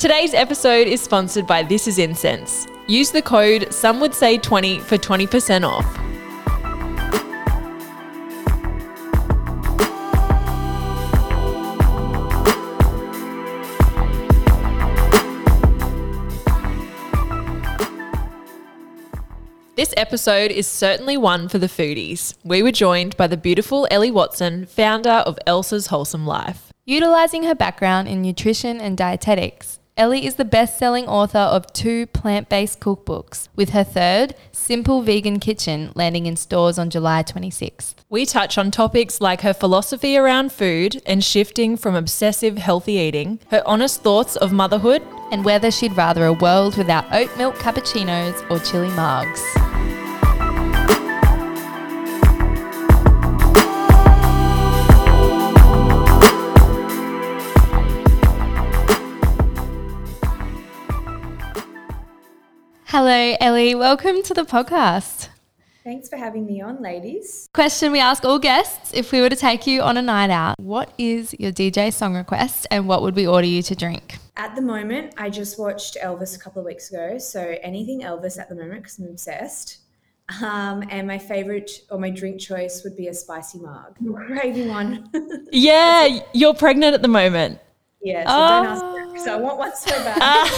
[0.00, 2.66] Today's episode is sponsored by This Is Incense.
[2.86, 5.84] Use the code some would say 20 for 20% off.
[19.76, 22.36] This episode is certainly one for the foodies.
[22.42, 26.72] We were joined by the beautiful Ellie Watson, founder of Elsa's Wholesome Life.
[26.86, 32.06] Utilizing her background in nutrition and dietetics, Ellie is the best selling author of two
[32.06, 37.96] plant based cookbooks, with her third, Simple Vegan Kitchen, landing in stores on July 26th.
[38.08, 43.40] We touch on topics like her philosophy around food and shifting from obsessive healthy eating,
[43.50, 48.48] her honest thoughts of motherhood, and whether she'd rather a world without oat milk cappuccinos
[48.50, 49.99] or chili margs.
[62.92, 63.76] Hello, Ellie.
[63.76, 65.28] Welcome to the podcast.
[65.84, 67.48] Thanks for having me on, ladies.
[67.54, 70.58] Question we ask all guests if we were to take you on a night out,
[70.58, 74.18] what is your DJ song request and what would we order you to drink?
[74.36, 78.40] At the moment, I just watched Elvis a couple of weeks ago, so anything Elvis
[78.40, 79.78] at the moment because I'm obsessed.
[80.42, 83.94] Um, and my favorite or my drink choice would be a spicy marg.
[84.26, 85.08] craving one.
[85.52, 87.60] yeah, you're pregnant at the moment.
[88.02, 88.99] Yeah, so oh.
[89.24, 90.50] Because I want one so bad.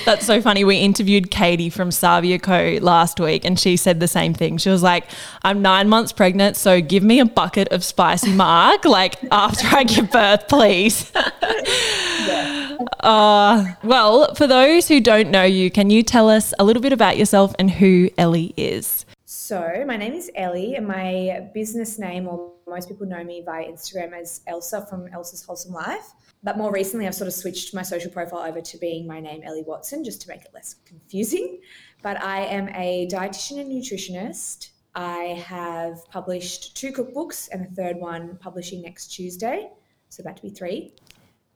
[0.04, 0.64] That's so funny.
[0.64, 4.58] We interviewed Katie from Savia Co last week and she said the same thing.
[4.58, 5.04] She was like,
[5.42, 9.84] I'm nine months pregnant, so give me a bucket of spicy marg, like after I
[9.84, 11.10] give birth, please.
[11.42, 12.76] yeah.
[13.00, 16.92] uh, well, for those who don't know you, can you tell us a little bit
[16.92, 19.04] about yourself and who Ellie is?
[19.24, 23.64] So, my name is Ellie, and my business name, or most people know me via
[23.64, 26.12] Instagram as Elsa from Elsa's Wholesome Life.
[26.44, 29.42] But more recently, I've sort of switched my social profile over to being my name,
[29.44, 31.60] Ellie Watson, just to make it less confusing.
[32.02, 34.70] But I am a dietitian and nutritionist.
[34.94, 39.70] I have published two cookbooks and a third one publishing next Tuesday,
[40.08, 40.94] so about to be three.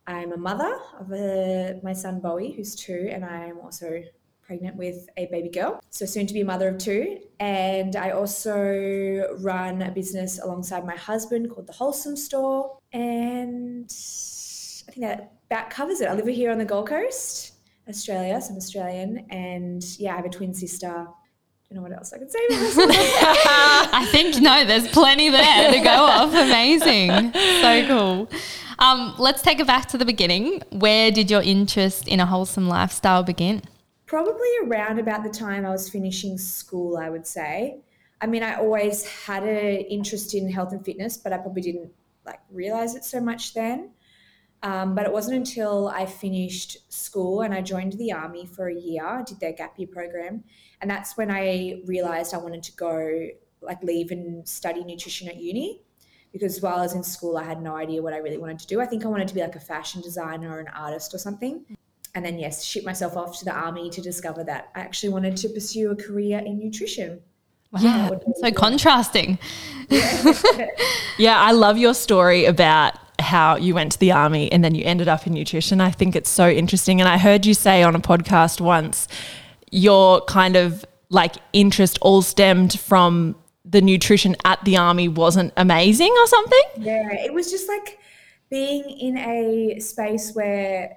[0.07, 4.03] I'm a mother of a, my son Bowie, who's two, and I am also
[4.41, 7.19] pregnant with a baby girl, so soon to be a mother of two.
[7.41, 12.79] And I also run a business alongside my husband called The Wholesome Store.
[12.93, 13.91] And
[14.89, 16.09] I think that about covers it.
[16.09, 17.55] I live here on the Gold Coast,
[17.89, 19.27] Australia, so I'm Australian.
[19.31, 20.89] And yeah, I have a twin sister.
[20.89, 22.39] I don't know what else I can say.
[22.51, 26.33] I think no, there's plenty there to go off.
[26.33, 28.29] Amazing, so cool.
[28.79, 30.63] Um, let's take it back to the beginning.
[30.71, 33.63] Where did your interest in a wholesome lifestyle begin?
[34.07, 37.81] Probably around about the time I was finishing school, I would say.
[38.21, 41.91] I mean, I always had an interest in health and fitness, but I probably didn't
[42.25, 43.91] like realize it so much then.
[44.63, 48.75] Um, but it wasn't until I finished school and I joined the army for a
[48.75, 50.43] year, did their gap year program,
[50.81, 53.29] and that's when I realized I wanted to go
[53.61, 55.83] like leave and study nutrition at uni.
[56.33, 58.67] Because while I was in school, I had no idea what I really wanted to
[58.67, 58.81] do.
[58.81, 61.65] I think I wanted to be like a fashion designer or an artist or something.
[62.15, 65.37] And then, yes, ship myself off to the army to discover that I actually wanted
[65.39, 67.21] to pursue a career in nutrition.
[67.73, 69.39] Wow, yeah, so contrasting.
[69.89, 70.35] Yeah.
[71.19, 72.95] yeah, I love your story about
[73.27, 75.81] how you went to the army and then you ended up in nutrition.
[75.81, 77.01] I think it's so interesting.
[77.01, 79.09] And I heard you say on a podcast once
[79.71, 86.15] your kind of like interest all stemmed from the nutrition at the army wasn't amazing
[86.19, 86.63] or something.
[86.79, 87.99] Yeah, it was just like
[88.49, 90.97] being in a space where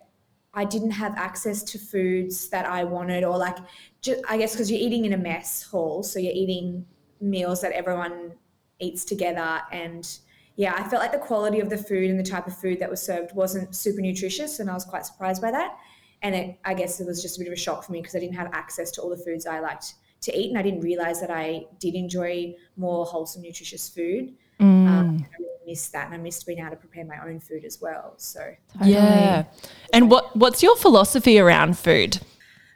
[0.53, 3.57] I didn't have access to foods that I wanted, or like,
[4.01, 6.85] just, I guess because you're eating in a mess hall, so you're eating
[7.21, 8.33] meals that everyone
[8.79, 10.19] eats together and
[10.59, 12.89] yeah, I felt like the quality of the food and the type of food that
[12.89, 15.77] was served wasn't super nutritious, and I was quite surprised by that.
[16.21, 18.13] And it, I guess it was just a bit of a shock for me because
[18.13, 20.81] I didn't have access to all the foods I liked to eat, and I didn't
[20.81, 24.33] realize that I did enjoy more wholesome, nutritious food.
[24.59, 24.85] Mm.
[24.85, 27.63] Um, I really missed that, and I missed being able to prepare my own food
[27.63, 28.15] as well.
[28.17, 28.53] So
[28.83, 29.45] yeah.
[29.93, 32.19] And what what's your philosophy around food?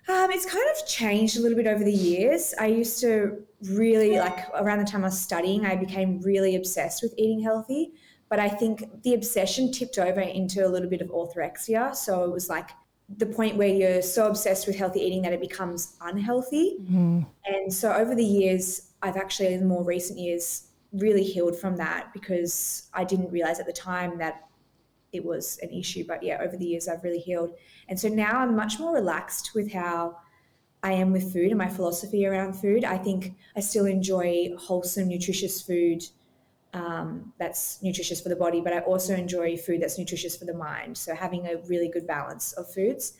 [0.07, 2.53] Um, it's kind of changed a little bit over the years.
[2.59, 7.01] I used to really like around the time I was studying, I became really obsessed
[7.01, 7.93] with eating healthy.
[8.29, 11.95] But I think the obsession tipped over into a little bit of orthorexia.
[11.95, 12.71] So it was like
[13.17, 16.77] the point where you're so obsessed with healthy eating that it becomes unhealthy.
[16.81, 17.21] Mm-hmm.
[17.45, 21.75] And so over the years, I've actually, in the more recent years, really healed from
[21.77, 24.47] that because I didn't realize at the time that
[25.13, 26.03] it was an issue.
[26.07, 27.51] But yeah, over the years, I've really healed.
[27.87, 30.17] And so now I'm much more relaxed with how
[30.81, 32.83] I am with food and my philosophy around food.
[32.83, 36.03] I think I still enjoy wholesome, nutritious food
[36.73, 40.53] um, that's nutritious for the body, but I also enjoy food that's nutritious for the
[40.53, 40.97] mind.
[40.97, 43.13] So having a really good balance of foods.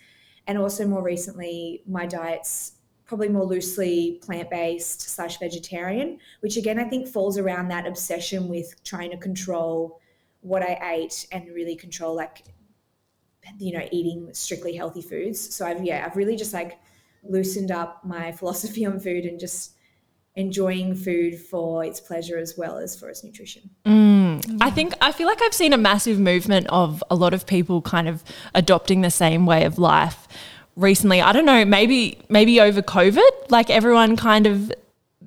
[0.47, 2.73] And also more recently, my diet's
[3.05, 8.83] probably more loosely plant-based slash vegetarian, which again I think falls around that obsession with
[8.83, 9.99] trying to control
[10.43, 12.43] what I ate and really control like
[13.59, 15.55] you know eating strictly healthy foods.
[15.55, 16.79] So I've yeah I've really just like
[17.23, 19.73] loosened up my philosophy on food and just
[20.35, 23.69] enjoying food for its pleasure as well as for its nutrition.
[23.85, 24.57] Mm.
[24.61, 27.81] I think I feel like I've seen a massive movement of a lot of people
[27.81, 28.23] kind of
[28.55, 30.27] adopting the same way of life
[30.75, 31.21] recently.
[31.21, 34.71] I don't know, maybe maybe over COVID, like everyone kind of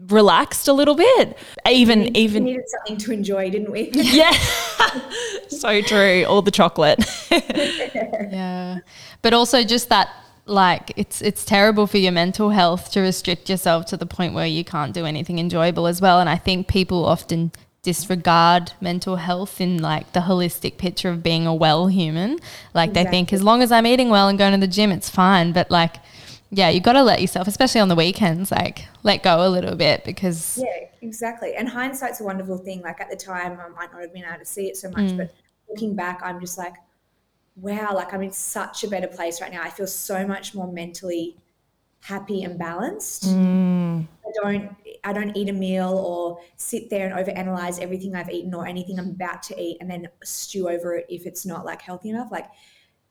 [0.09, 1.37] relaxed a little bit.
[1.69, 3.91] Even we even needed something to enjoy, didn't we?
[3.95, 4.33] yeah,
[5.49, 6.25] so true.
[6.25, 7.05] All the chocolate.
[7.31, 8.79] yeah,
[9.23, 10.11] but also just that
[10.47, 14.47] like it's it's terrible for your mental health to restrict yourself to the point where
[14.47, 17.51] you can't do anything enjoyable as well and i think people often
[17.83, 22.39] disregard mental health in like the holistic picture of being a well human
[22.75, 23.05] like exactly.
[23.05, 25.51] they think as long as i'm eating well and going to the gym it's fine
[25.53, 25.97] but like
[26.51, 29.75] yeah you got to let yourself especially on the weekends like let go a little
[29.75, 33.93] bit because yeah exactly and hindsight's a wonderful thing like at the time i might
[33.93, 35.17] not have been able to see it so much mm.
[35.17, 35.35] but
[35.69, 36.75] looking back i'm just like
[37.57, 39.63] wow, like I'm in such a better place right now.
[39.63, 41.37] I feel so much more mentally
[42.01, 43.25] happy and balanced.
[43.25, 44.07] Mm.
[44.25, 48.55] I don't I don't eat a meal or sit there and overanalyze everything I've eaten
[48.55, 51.81] or anything I'm about to eat and then stew over it if it's not like
[51.81, 52.31] healthy enough.
[52.31, 52.47] Like,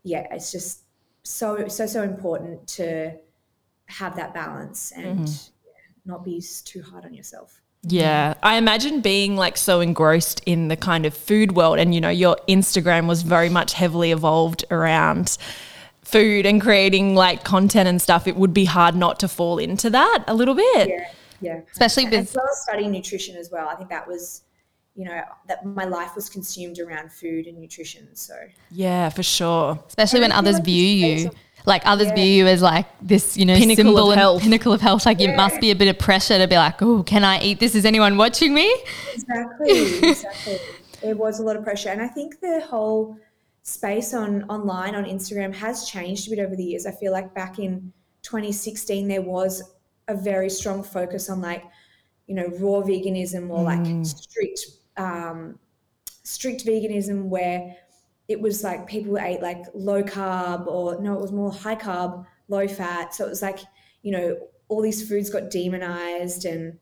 [0.03, 0.83] yeah, it's just
[1.25, 3.11] so so so important to
[3.87, 6.09] have that balance and mm-hmm.
[6.09, 7.61] not be too hard on yourself.
[7.87, 12.01] Yeah, I imagine being like so engrossed in the kind of food world, and you
[12.01, 15.37] know, your Instagram was very much heavily evolved around
[16.03, 18.27] food and creating like content and stuff.
[18.27, 20.89] It would be hard not to fall into that a little bit.
[20.89, 21.09] Yeah,
[21.41, 21.61] yeah.
[21.71, 23.67] Especially with as well as studying nutrition as well.
[23.67, 24.41] I think that was,
[24.95, 28.15] you know, that my life was consumed around food and nutrition.
[28.15, 28.33] So
[28.71, 29.83] yeah, for sure.
[29.87, 31.31] Especially when others view you
[31.65, 32.15] like others yeah.
[32.15, 34.41] view you as like this, you know, pinnacle symbol of health.
[34.41, 35.05] pinnacle of health.
[35.05, 35.31] Like yeah.
[35.31, 37.75] it must be a bit of pressure to be like, oh, can I eat this?
[37.75, 38.73] Is anyone watching me?
[39.13, 40.59] Exactly, exactly.
[41.01, 43.17] There was a lot of pressure, and I think the whole
[43.63, 46.85] space on online on Instagram has changed a bit over the years.
[46.85, 49.61] I feel like back in 2016 there was
[50.07, 51.63] a very strong focus on like,
[52.27, 54.05] you know, raw veganism or like mm.
[54.05, 54.65] strict
[54.97, 55.59] um,
[56.23, 57.75] strict veganism where
[58.27, 62.25] it was like people ate like low carb or no, it was more high carb,
[62.47, 63.13] low fat.
[63.13, 63.59] So it was like,
[64.01, 64.37] you know,
[64.67, 66.79] all these foods got demonized and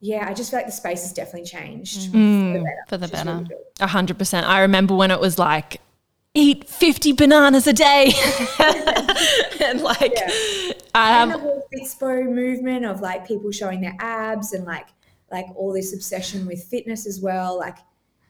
[0.00, 3.44] yeah, I just feel like the space has definitely changed mm, for the better.
[3.80, 4.46] A hundred percent.
[4.46, 5.80] I remember when it was like
[6.32, 8.12] eat 50 bananas a day
[9.60, 10.32] and like yeah.
[10.94, 14.86] um, and the whole Fitspo movement of like people showing their abs and like
[15.30, 17.76] like all this obsession with fitness as well like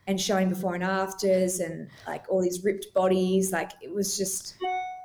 [0.07, 3.53] and showing before and afters and like all these ripped bodies.
[3.53, 4.57] Like it was just,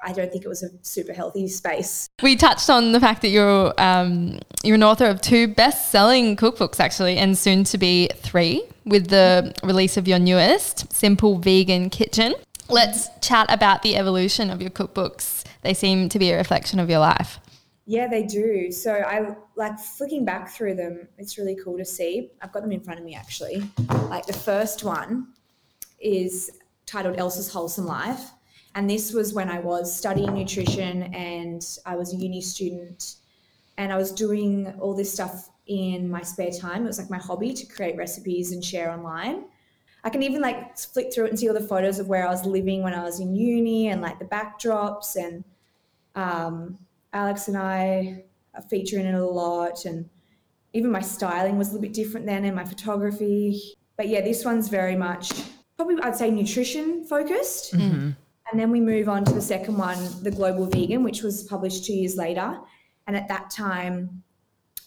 [0.04, 2.10] I don't think it was a super healthy space.
[2.24, 6.80] We touched on the fact that you're um, you're an author of two best-selling cookbooks
[6.80, 12.34] actually, and soon to be three with the release of your newest, Simple Vegan Kitchen.
[12.68, 15.44] Let's chat about the evolution of your cookbooks.
[15.62, 17.40] They seem to be a reflection of your life.
[17.86, 18.72] Yeah, they do.
[18.72, 21.08] So I like flicking back through them.
[21.18, 22.32] It's really cool to see.
[22.42, 23.64] I've got them in front of me actually.
[24.10, 25.28] Like the first one
[26.00, 26.52] is
[26.86, 28.32] titled Elsa's Wholesome Life.
[28.76, 33.16] And this was when I was studying nutrition and I was a uni student
[33.78, 36.84] and I was doing all this stuff in my spare time.
[36.84, 39.46] It was like my hobby to create recipes and share online.
[40.04, 42.30] I can even like flick through it and see all the photos of where I
[42.30, 45.44] was living when I was in uni and like the backdrops and
[46.16, 46.78] um,
[47.14, 48.26] Alex and I
[48.70, 50.10] featuring it a lot, and
[50.74, 53.76] even my styling was a little bit different then, and my photography.
[53.98, 55.32] But yeah, this one's very much
[55.78, 57.74] probably I'd say nutrition focused.
[57.74, 58.12] Mm-hmm.
[58.52, 61.86] And then we move on to the second one, The Global Vegan, which was published
[61.86, 62.60] two years later.
[63.08, 64.24] And at that time,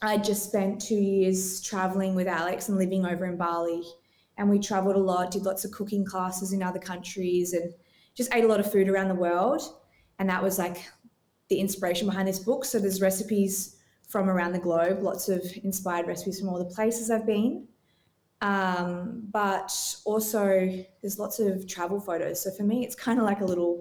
[0.00, 3.82] I just spent two years traveling with Alex and living over in Bali.
[4.37, 7.75] And we traveled a lot, did lots of cooking classes in other countries, and
[8.14, 9.60] just ate a lot of food around the world.
[10.20, 10.88] And that was like
[11.48, 12.64] the inspiration behind this book.
[12.64, 13.76] So there's recipes
[14.08, 17.68] from around the globe, lots of inspired recipes from all the places I've been.
[18.40, 19.72] Um, but
[20.04, 22.42] also there's lots of travel photos.
[22.42, 23.80] So for me, it's kind of like a little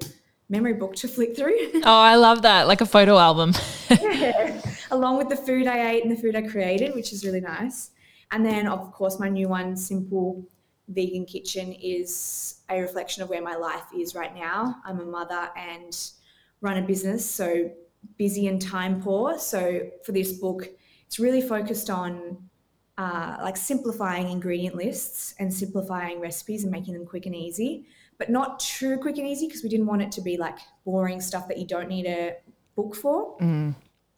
[0.50, 1.58] memory book to flick through.
[1.86, 3.54] Oh, I love that, like a photo album.
[3.90, 7.42] yeah, along with the food I ate and the food I created, which is really
[7.42, 7.92] nice.
[8.32, 10.46] And then, of course, my new one, Simple
[10.90, 14.78] Vegan Kitchen, is a reflection of where my life is right now.
[14.86, 15.98] I'm a mother and
[16.62, 17.72] run a business, so
[18.18, 19.38] busy and time poor.
[19.40, 20.70] So for this book,
[21.06, 22.38] it's really focused on
[22.98, 27.86] uh, like simplifying ingredient lists and simplifying recipes and making them quick and easy,
[28.18, 31.22] but not too quick and easy because we didn't want it to be like boring
[31.22, 32.36] stuff that you don't need a
[32.76, 33.38] book for.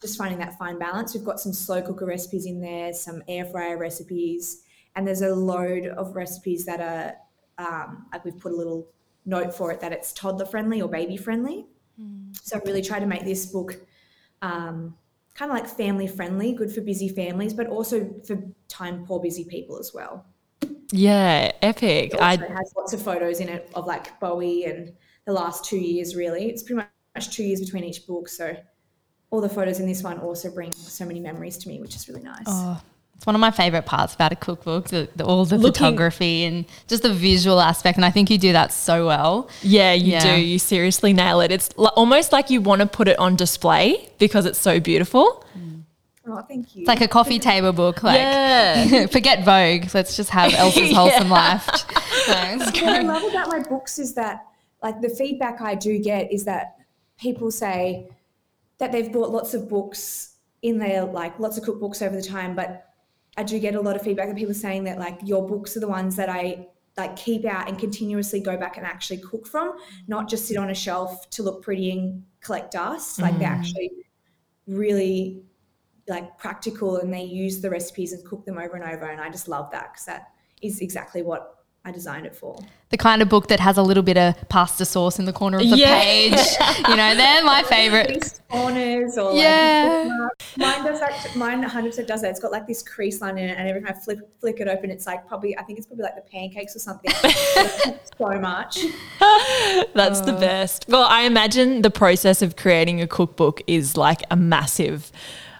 [0.00, 1.14] Just finding that fine balance.
[1.14, 4.62] We've got some slow cooker recipes in there, some air fryer recipes,
[4.96, 7.16] and there's a load of recipes that are
[7.58, 8.88] um, like we've put a little
[9.26, 11.66] note for it that it's toddler friendly or baby friendly.
[12.42, 13.76] So I really try to make this book
[14.42, 14.96] um,
[15.34, 19.44] kind of like family friendly, good for busy families, but also for time poor busy
[19.44, 20.26] people as well.
[20.92, 22.14] Yeah, epic.
[22.14, 24.92] It I has lots of photos in it of like Bowie and
[25.26, 26.16] the last two years.
[26.16, 28.28] Really, it's pretty much two years between each book.
[28.28, 28.56] So
[29.30, 32.08] all the photos in this one also bring so many memories to me, which is
[32.08, 32.44] really nice.
[32.46, 32.80] Oh,
[33.20, 36.44] it's one of my favorite parts about a cookbook, the, the, all the Looking- photography
[36.44, 37.98] and just the visual aspect.
[37.98, 39.50] And I think you do that so well.
[39.60, 40.36] Yeah, you Yeah.
[40.36, 40.40] do.
[40.40, 41.52] You seriously nail it.
[41.52, 45.44] It's l- almost like you want to put it on display because it's so beautiful.
[46.26, 46.80] Oh, thank you.
[46.80, 48.02] It's like a coffee table book.
[48.02, 49.04] Like, Yeah.
[49.12, 49.90] forget Vogue.
[49.92, 51.62] Let's just have Elsa's wholesome life.
[51.66, 54.46] So what I love about my books is that,
[54.82, 56.76] like, the feedback I do get is that
[57.18, 58.08] people say
[58.78, 62.54] that they've bought lots of books in their, like, lots of cookbooks over the time,
[62.56, 62.86] but
[63.36, 65.80] I do get a lot of feedback of people saying that, like, your books are
[65.80, 69.78] the ones that I like keep out and continuously go back and actually cook from,
[70.08, 73.20] not just sit on a shelf to look pretty and collect dust.
[73.20, 73.58] Like, they're mm.
[73.58, 73.90] actually
[74.66, 75.42] really
[76.08, 79.06] like practical and they use the recipes and cook them over and over.
[79.06, 82.58] And I just love that because that is exactly what I designed it for.
[82.90, 85.58] The kind of book that has a little bit of pasta sauce in the corner
[85.58, 86.00] of the Yeah.
[86.00, 86.38] page.
[86.88, 88.40] You know, they're my favorite.
[88.50, 90.08] Corners or Yeah.
[90.08, 90.39] like
[90.90, 91.36] mine does.
[91.36, 92.30] Mine 100% does that.
[92.30, 94.68] It's got like this crease line in it, and every time I flip flick it
[94.68, 97.10] open, it's like probably I think it's probably like the pancakes or something.
[98.18, 98.78] so much.
[99.94, 100.40] That's the uh.
[100.40, 100.86] best.
[100.88, 105.12] Well, I imagine the process of creating a cookbook is like a massive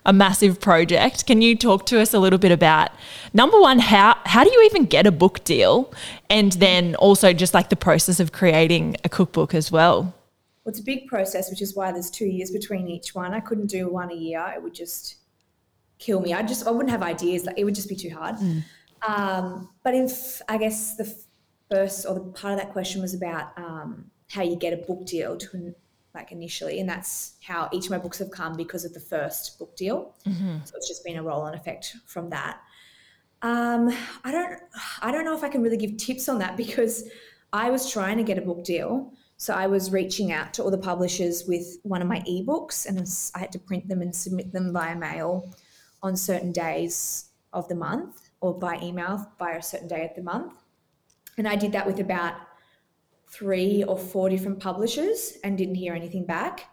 [0.07, 1.27] a massive project.
[1.27, 2.91] Can you talk to us a little bit about
[3.35, 5.93] number one, how how do you even get a book deal?
[6.29, 10.15] And then also just like the process of creating a cookbook as well.
[10.65, 13.33] Well, it's a big process, which is why there's two years between each one.
[13.33, 15.17] I couldn't do one a year; it would just
[16.01, 16.35] kill me.
[16.35, 17.45] I just I wouldn't have ideas.
[17.47, 18.37] Like it would just be too hard.
[19.07, 21.15] Um, but if I guess the
[21.71, 25.07] first or the part of that question was about um, how you get a book
[25.07, 25.75] deal to
[26.15, 29.59] like initially, and that's how each of my books have come because of the first
[29.61, 30.15] book deal.
[30.65, 32.59] So it's just been a roll-on effect from that.
[33.43, 33.91] Um,
[34.25, 34.59] I don't
[35.01, 37.09] I don't know if I can really give tips on that because
[37.53, 39.13] I was trying to get a book deal.
[39.37, 42.99] So I was reaching out to all the publishers with one of my ebooks and
[43.35, 45.51] I had to print them and submit them via mail
[46.03, 50.23] on certain days of the month or by email by a certain day of the
[50.23, 50.55] month.
[51.37, 52.35] And I did that with about
[53.31, 56.67] three or four different publishers and didn't hear anything back.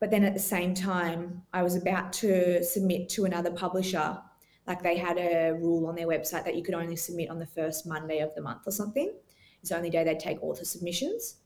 [0.00, 4.18] But then at the same time, I was about to submit to another publisher.
[4.66, 7.46] Like they had a rule on their website that you could only submit on the
[7.46, 9.12] first Monday of the month or something.
[9.60, 11.36] It's the only day they'd take author submissions.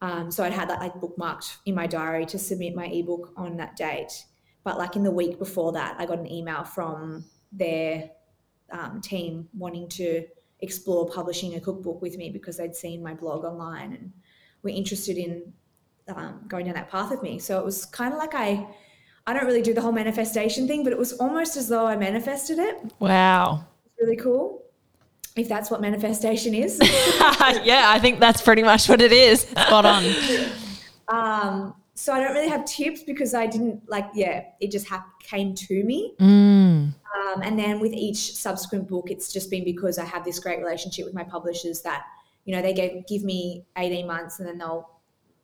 [0.00, 3.56] Um, so I'd had that like bookmarked in my diary to submit my ebook on
[3.58, 4.24] that date.
[4.64, 8.10] But like in the week before that, I got an email from their
[8.72, 10.24] um, team wanting to
[10.60, 14.12] explore publishing a cookbook with me because they'd seen my blog online and
[14.62, 15.52] were interested in
[16.08, 17.38] um, going down that path with me.
[17.38, 18.66] So it was kind of like I,
[19.26, 21.96] I don't really do the whole manifestation thing, but it was almost as though I
[21.96, 22.92] manifested it.
[22.98, 23.64] Wow.
[23.84, 24.62] It's really cool.
[25.36, 26.78] If that's what manifestation is.
[26.82, 29.40] yeah, I think that's pretty much what it is.
[29.50, 30.04] Spot on.
[31.08, 31.74] um,
[32.04, 35.54] so I don't really have tips because I didn't like, yeah, it just hap- came
[35.54, 36.12] to me.
[36.20, 36.92] Mm.
[36.92, 40.58] Um, and then with each subsequent book, it's just been because I have this great
[40.58, 42.04] relationship with my publishers that,
[42.44, 44.90] you know, they gave, give me 18 months and then they'll,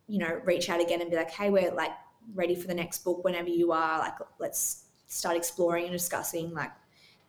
[0.07, 1.93] you know, reach out again and be like, hey, we're like
[2.35, 3.99] ready for the next book whenever you are.
[3.99, 6.73] Like, let's start exploring and discussing, like,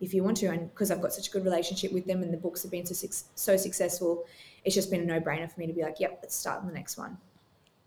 [0.02, 0.48] if you want to.
[0.48, 2.84] And because I've got such a good relationship with them and the books have been
[2.84, 4.26] so, so successful,
[4.62, 6.66] it's just been a no brainer for me to be like, yep, let's start on
[6.66, 7.16] the next one.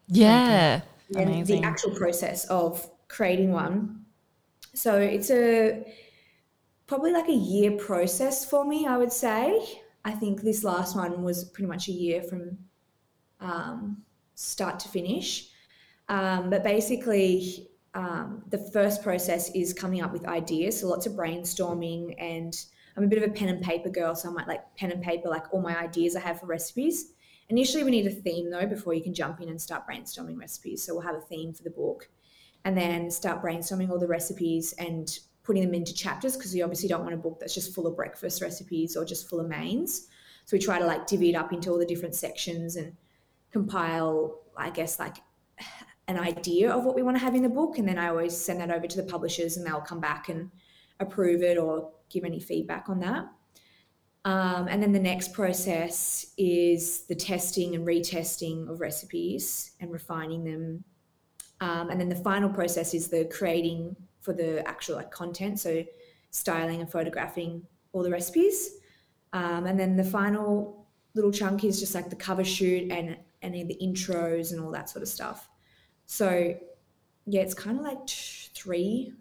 [0.08, 0.82] Yeah.
[1.10, 1.62] And Amazing.
[1.62, 4.06] the actual process of creating one.
[4.74, 5.86] So it's a
[6.88, 9.82] probably like a year process for me, I would say.
[10.04, 12.58] I think this last one was pretty much a year from
[13.40, 14.04] um,
[14.36, 15.50] start to finish.
[16.10, 20.82] Um, but basically, um, the first process is coming up with ideas.
[20.82, 22.56] So lots of brainstorming, and
[22.96, 25.02] I'm a bit of a pen and paper girl, so I might like pen and
[25.02, 27.14] paper like all my ideas I have for recipes.
[27.50, 30.84] Initially, we need a theme though before you can jump in and start brainstorming recipes.
[30.84, 32.10] So we'll have a theme for the book,
[32.64, 36.90] and then start brainstorming all the recipes and putting them into chapters because you obviously
[36.90, 40.08] don't want a book that's just full of breakfast recipes or just full of mains.
[40.46, 42.94] So we try to like divvy it up into all the different sections and
[43.52, 45.18] compile, I guess, like
[46.08, 47.78] an idea of what we want to have in the book.
[47.78, 50.50] And then I always send that over to the publishers and they'll come back and
[51.00, 53.26] approve it or give any feedback on that.
[54.26, 60.44] Um, and then the next process is the testing and retesting of recipes and refining
[60.44, 60.84] them.
[61.62, 65.86] Um, and then the final process is the creating for the actual like content, so
[66.32, 67.62] styling and photographing
[67.94, 68.72] all the recipes.
[69.32, 73.62] Um, and then the final little chunk is just like the cover shoot and any
[73.62, 75.48] of the intros and all that sort of stuff.
[76.08, 76.56] So
[77.28, 79.14] yeah, it's kind of like three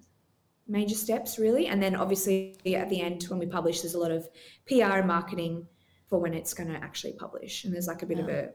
[0.67, 4.11] major steps really and then obviously at the end when we publish there's a lot
[4.11, 4.29] of
[4.67, 5.67] pr and marketing
[6.09, 8.25] for when it's going to actually publish and there's like a bit yeah.
[8.25, 8.49] of a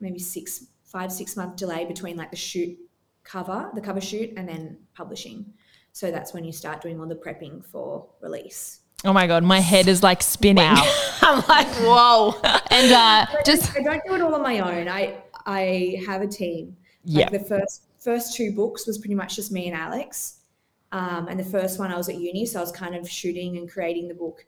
[0.00, 2.76] maybe six five six month delay between like the shoot
[3.22, 5.46] cover the cover shoot and then publishing
[5.92, 9.58] so that's when you start doing all the prepping for release Oh my god, my
[9.58, 10.64] head is like spinning.
[10.64, 11.16] Wow.
[11.22, 12.34] I'm like, whoa.
[12.70, 14.88] and uh, just I don't do it all on my own.
[14.88, 16.76] I I have a team.
[17.04, 17.22] Yeah.
[17.22, 20.41] Like the first first two books was pretty much just me and Alex.
[20.92, 23.56] Um, and the first one I was at uni, so I was kind of shooting
[23.56, 24.44] and creating the book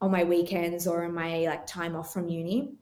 [0.00, 2.72] on my weekends or in my like time off from uni.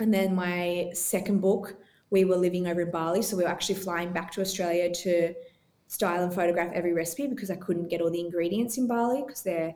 [0.00, 1.76] And then my second book,
[2.10, 5.34] we were living over in Bali, so we were actually flying back to Australia to
[5.88, 9.42] style and photograph every recipe because I couldn't get all the ingredients in Bali because
[9.42, 9.74] they're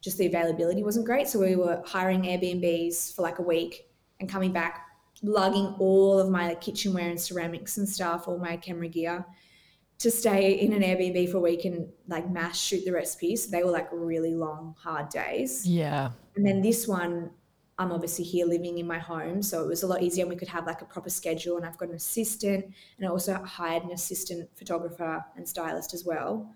[0.00, 1.28] just the availability wasn't great.
[1.28, 3.86] So we were hiring Airbnbs for like a week
[4.20, 4.86] and coming back,
[5.22, 9.26] lugging all of my kitchenware and ceramics and stuff, all my camera gear
[9.98, 13.48] to stay in an Airbnb for a week and like mass shoot the recipes.
[13.48, 15.66] They were like really long, hard days.
[15.66, 16.10] Yeah.
[16.36, 17.30] And then this one,
[17.78, 19.42] I'm obviously here living in my home.
[19.42, 21.56] So it was a lot easier and we could have like a proper schedule.
[21.56, 22.64] And I've got an assistant
[22.96, 26.48] and I also hired an assistant photographer and stylist as well.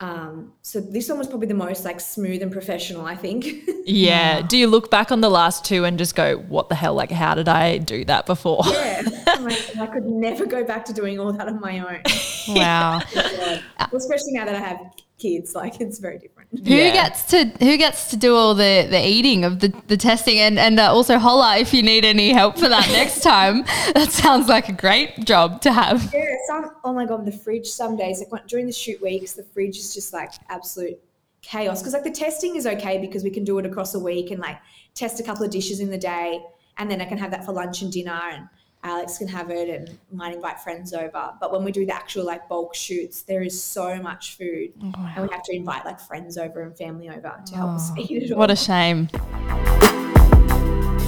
[0.00, 3.46] Um, so this one was probably the most like smooth and professional, I think.
[3.86, 4.42] yeah.
[4.42, 6.94] Do you look back on the last two and just go, what the hell?
[6.94, 8.62] Like, how did I do that before?
[8.66, 9.02] Yeah.
[9.44, 12.02] like, I could never go back to doing all that on my own.
[12.48, 13.00] Wow.
[13.14, 13.60] yeah.
[13.92, 14.78] Especially now that I have
[15.18, 16.48] kids, like it's very different.
[16.66, 16.92] Who yeah.
[16.92, 20.58] gets to who gets to do all the the eating of the the testing and
[20.58, 23.64] and uh, also holla if you need any help for that next time.
[23.94, 26.12] That sounds like a great job to have.
[26.12, 29.44] Yeah, some oh my god, the fridge some days like during the shoot weeks, the
[29.44, 30.98] fridge is just like absolute
[31.42, 34.30] chaos because like the testing is okay because we can do it across a week
[34.30, 34.58] and like
[34.94, 36.40] test a couple of dishes in the day
[36.78, 38.48] and then I can have that for lunch and dinner and
[38.84, 41.32] Alex can have it and might invite friends over.
[41.40, 44.72] But when we do the actual like bulk shoots, there is so much food.
[44.82, 45.12] Oh, wow.
[45.16, 47.90] And we have to invite like friends over and family over to help oh, us
[47.98, 48.38] eat it all.
[48.38, 49.08] What a shame.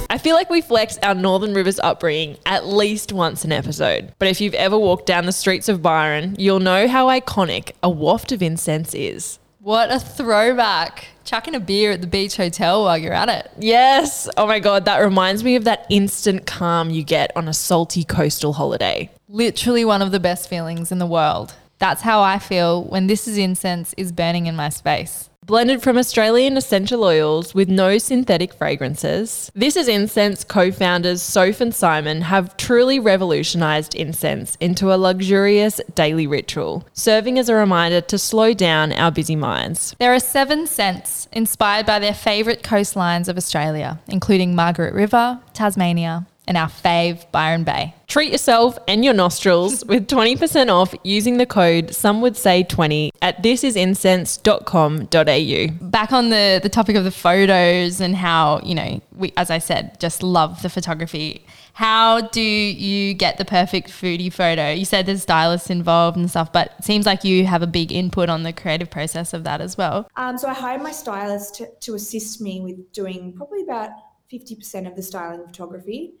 [0.09, 4.13] I feel like we flex our Northern Rivers upbringing at least once an episode.
[4.19, 7.89] But if you've ever walked down the streets of Byron, you'll know how iconic a
[7.89, 9.39] waft of incense is.
[9.63, 11.05] What a throwback.
[11.23, 13.51] Chucking a beer at the beach hotel while you're at it.
[13.59, 14.27] Yes.
[14.35, 14.85] Oh my God.
[14.85, 19.11] That reminds me of that instant calm you get on a salty coastal holiday.
[19.29, 21.53] Literally one of the best feelings in the world.
[21.77, 25.29] That's how I feel when This Is Incense is burning in my space.
[25.47, 31.59] Blended from Australian essential oils with no synthetic fragrances, This Is Incense co founders Soph
[31.59, 38.01] and Simon have truly revolutionized incense into a luxurious daily ritual, serving as a reminder
[38.01, 39.95] to slow down our busy minds.
[39.97, 46.27] There are seven scents inspired by their favourite coastlines of Australia, including Margaret River, Tasmania,
[46.47, 47.93] and our fave, Byron Bay.
[48.07, 53.11] Treat yourself and your nostrils with 20% off using the code some would say 20
[53.21, 55.89] at thisisincense.com.au.
[55.89, 59.57] Back on the, the topic of the photos and how, you know, we, as I
[59.59, 61.45] said, just love the photography.
[61.73, 64.71] How do you get the perfect foodie photo?
[64.71, 67.93] You said there's stylists involved and stuff, but it seems like you have a big
[67.93, 70.09] input on the creative process of that as well.
[70.17, 73.91] Um, so I hired my stylist to, to assist me with doing probably about
[74.31, 76.13] 50% of the styling photography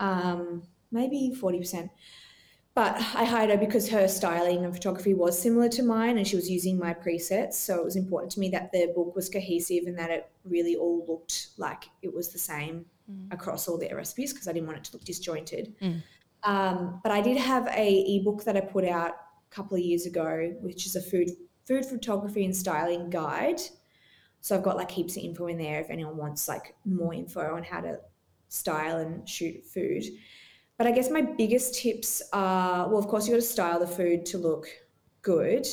[0.00, 1.88] um, maybe 40%.
[2.74, 6.36] But I hired her because her styling and photography was similar to mine and she
[6.36, 7.54] was using my presets.
[7.54, 10.76] So it was important to me that the book was cohesive and that it really
[10.76, 13.32] all looked like it was the same mm.
[13.32, 15.74] across all their recipes because I didn't want it to look disjointed.
[15.82, 16.02] Mm.
[16.44, 20.06] Um, but I did have a ebook that I put out a couple of years
[20.06, 21.28] ago, which is a food
[21.66, 23.60] food photography and styling guide.
[24.40, 27.54] So I've got like heaps of info in there if anyone wants like more info
[27.56, 27.98] on how to
[28.50, 30.04] style and shoot food.
[30.76, 33.86] But I guess my biggest tips are well, of course, you got to style the
[33.86, 34.66] food to look
[35.22, 35.66] good.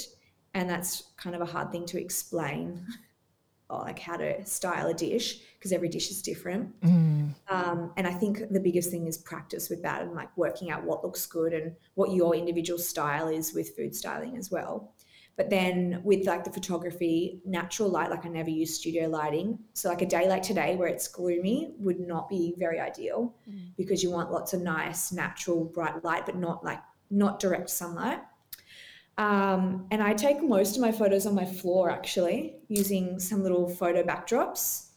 [0.53, 2.85] And that's kind of a hard thing to explain,
[3.69, 6.79] or like how to style a dish, because every dish is different.
[6.81, 7.33] Mm.
[7.49, 10.83] Um, and I think the biggest thing is practice with that and like working out
[10.83, 14.93] what looks good and what your individual style is with food styling as well.
[15.37, 19.59] But then with like the photography, natural light, like I never use studio lighting.
[19.73, 23.69] So like a day like today where it's gloomy would not be very ideal mm.
[23.77, 28.19] because you want lots of nice, natural, bright light, but not like not direct sunlight.
[29.19, 33.69] Um, and I take most of my photos on my floor actually, using some little
[33.69, 34.87] photo backdrops.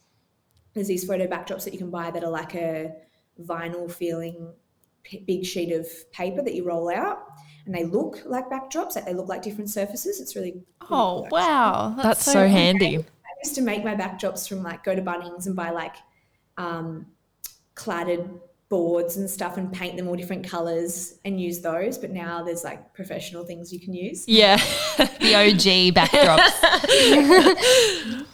[0.73, 2.93] There's these photo backdrops that you can buy that are like a
[3.39, 4.53] vinyl feeling
[5.03, 7.19] p- big sheet of paper that you roll out,
[7.65, 10.19] and they look like backdrops, like they look like different surfaces.
[10.19, 11.95] It's really, really Oh, cool, wow.
[12.01, 12.97] That's so handy.
[12.97, 13.03] I
[13.43, 15.95] used to make my backdrops from like go to Bunnings and buy like
[16.57, 17.07] um,
[17.75, 21.97] cladded boards and stuff and paint them all different colors and use those.
[21.97, 24.25] But now there's like professional things you can use.
[24.27, 24.55] Yeah.
[24.97, 26.51] The OG backdrops.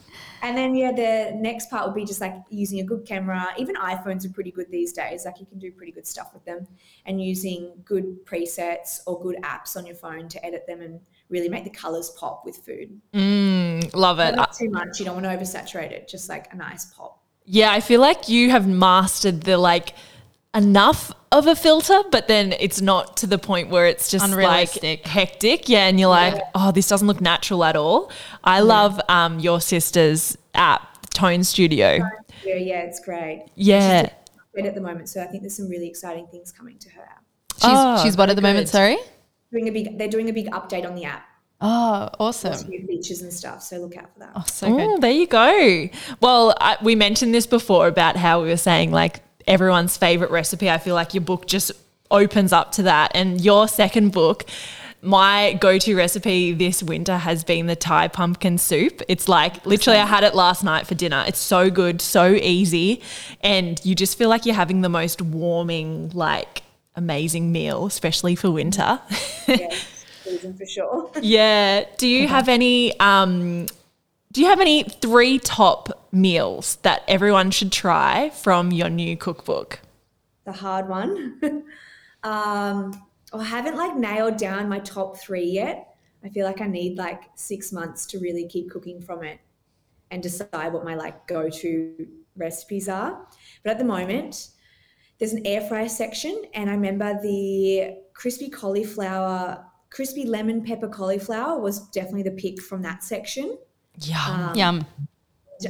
[0.41, 3.47] And then yeah, the next part would be just like using a good camera.
[3.57, 5.25] Even iPhones are pretty good these days.
[5.25, 6.67] Like you can do pretty good stuff with them,
[7.05, 11.49] and using good presets or good apps on your phone to edit them and really
[11.49, 12.99] make the colors pop with food.
[13.13, 14.35] Mm, love it.
[14.35, 14.99] Not too much.
[14.99, 16.07] You don't want to oversaturate it.
[16.07, 17.23] Just like a nice pop.
[17.49, 19.93] Yeah, I feel like you have mastered the like
[20.57, 25.05] enough of a filter, but then it's not to the point where it's just Unrealistic.
[25.05, 25.69] like hectic.
[25.69, 28.11] Yeah, and you're like, oh, this doesn't look natural at all.
[28.43, 31.99] I love um, your sister's app, Tone Studio.
[32.43, 33.45] Yeah, yeah, it's great.
[33.55, 34.09] Yeah.
[34.53, 37.03] Great at the moment, so I think there's some really exciting things coming to her
[37.03, 37.23] app.
[37.55, 38.97] She's, Oh, she's what at the very moment, sorry?
[39.51, 41.25] Doing a big, they're doing a big update on the app.
[41.59, 42.69] Oh, awesome.
[42.69, 43.63] new features and stuff.
[43.63, 44.31] So look out for that.
[44.35, 44.81] Oh, so good.
[44.81, 45.89] Oh, there you go.
[46.21, 50.69] Well, I, we mentioned this before about how we were saying like everyone's favorite recipe.
[50.69, 51.71] I feel like your book just
[52.11, 53.11] opens up to that.
[53.15, 54.45] And your second book,
[55.01, 59.01] my go to recipe this winter has been the Thai pumpkin soup.
[59.07, 61.23] It's like literally, I had it last night for dinner.
[61.27, 63.01] It's so good, so easy.
[63.41, 66.63] And you just feel like you're having the most warming, like,
[66.95, 68.99] amazing meal, especially for winter.
[69.47, 69.69] yeah,
[70.57, 71.11] for sure.
[71.21, 71.85] Yeah.
[71.97, 73.67] Do you have any um
[74.33, 79.79] do you have any three top meals that everyone should try from your new cookbook?
[80.47, 81.39] the hard one.
[82.23, 85.93] um, I haven't like nailed down my top three yet.
[86.23, 89.39] I feel like I need like six months to really keep cooking from it
[90.09, 93.27] and decide what my like go-to recipes are.
[93.63, 94.49] But at the moment,
[95.19, 101.59] there's an air fryer section, and I remember the crispy cauliflower, crispy lemon pepper cauliflower
[101.59, 103.57] was definitely the pick from that section.
[103.99, 104.53] Yeah.
[104.53, 104.85] Yum.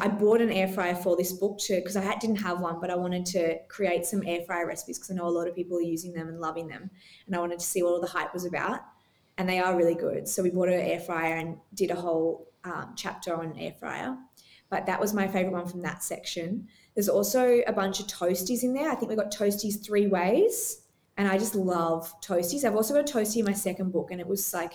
[0.01, 2.79] I bought an air fryer for this book too because I had, didn't have one,
[2.79, 5.55] but I wanted to create some air fryer recipes because I know a lot of
[5.55, 6.89] people are using them and loving them,
[7.25, 8.81] and I wanted to see what all the hype was about,
[9.37, 10.27] and they are really good.
[10.27, 14.17] So we bought an air fryer and did a whole um, chapter on air fryer,
[14.69, 16.67] but that was my favorite one from that section.
[16.93, 18.91] There's also a bunch of toasties in there.
[18.91, 20.81] I think we got toasties three ways,
[21.15, 22.63] and I just love toasties.
[22.63, 24.73] I've also got a toasty in my second book, and it was like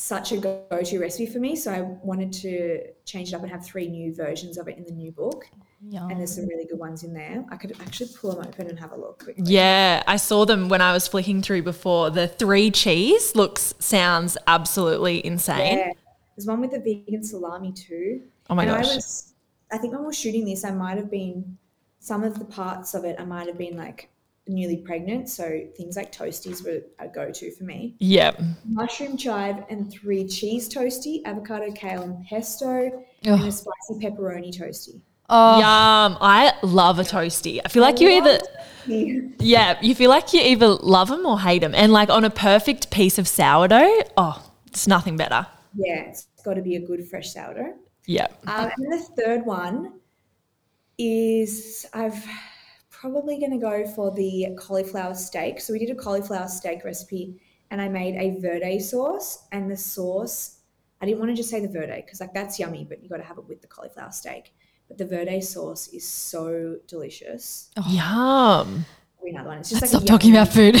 [0.00, 1.54] such a go-to recipe for me.
[1.54, 4.84] So I wanted to change it up and have three new versions of it in
[4.84, 5.44] the new book.
[5.88, 6.10] Yum.
[6.10, 7.44] And there's some really good ones in there.
[7.50, 9.44] I could actually pull them open and have a look quickly.
[9.46, 12.10] Yeah, I saw them when I was flicking through before.
[12.10, 15.78] The three cheese looks sounds absolutely insane.
[15.78, 15.92] Yeah.
[16.36, 18.22] There's one with the vegan salami too.
[18.48, 18.90] Oh my and gosh.
[18.90, 19.34] I was,
[19.72, 21.58] I think when we we're shooting this, I might have been,
[21.98, 24.09] some of the parts of it, I might have been like
[24.50, 25.28] newly pregnant.
[25.28, 27.96] So things like toasties were a go-to for me.
[27.98, 28.40] Yep.
[28.68, 35.00] Mushroom chive and three cheese toasty, avocado, kale, and pesto, and a spicy pepperoni toasty.
[35.32, 36.18] Oh, Yum.
[36.20, 37.60] I love a toasty.
[37.64, 38.40] I feel like you either
[38.86, 41.74] yeah, you feel like you either love them or hate them.
[41.74, 45.46] And like on a perfect piece of sourdough, oh, it's nothing better.
[45.74, 47.74] Yeah, it's got to be a good fresh sourdough.
[48.06, 48.42] Yep.
[48.46, 50.00] Um, and the third one
[50.98, 52.26] is I've
[53.00, 55.60] probably going to go for the cauliflower steak.
[55.60, 59.46] So we did a cauliflower steak recipe, and I made a verde sauce.
[59.52, 60.58] And the sauce,
[61.00, 63.16] I didn't want to just say the verde because like that's yummy, but you got
[63.16, 64.52] to have it with the cauliflower steak.
[64.88, 67.70] But the verde sauce is so delicious.
[67.76, 67.86] Oh.
[67.88, 68.84] Yum.
[69.22, 69.58] We another one.
[69.58, 70.74] It's just let's like stop talking about food.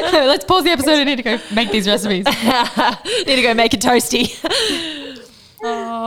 [0.00, 0.98] Let's pause the episode.
[0.98, 2.24] I need to go make these recipes.
[2.24, 4.92] Need to go make a toasty.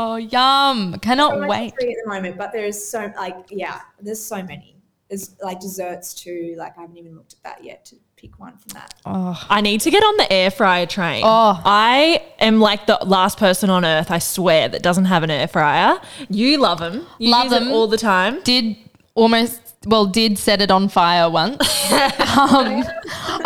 [0.01, 0.97] Oh, yum.
[0.99, 1.73] Cannot so wait.
[1.77, 4.77] free at the moment, but there's so like yeah, there's so many.
[5.09, 6.55] There's like desserts too.
[6.57, 8.93] Like I haven't even looked at that yet to pick one from that.
[9.05, 11.23] Oh, I need to get on the air fryer train.
[11.25, 11.59] Oh.
[11.65, 15.47] I am like the last person on earth, I swear, that doesn't have an air
[15.47, 15.99] fryer.
[16.29, 17.05] You love them.
[17.17, 17.67] You Love use them.
[17.69, 18.41] all the time.
[18.43, 18.77] did
[19.15, 21.61] almost well did set it on fire once.
[21.91, 22.83] um,